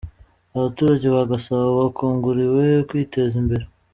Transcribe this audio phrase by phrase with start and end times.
[0.57, 3.65] Abaturage ba Gasabo bakanguriwe kwiteza imbere